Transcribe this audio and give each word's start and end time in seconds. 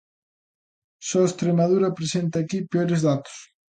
Só 1.09 1.19
Estremadura 1.27 1.95
presenta 1.99 2.35
aquí 2.39 2.57
peores 2.71 2.99
datos. 3.07 3.35